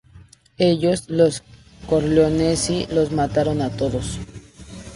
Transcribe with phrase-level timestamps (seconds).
[0.57, 1.43] Ellos, los
[1.87, 4.17] Corleonesi, los mataron a todos.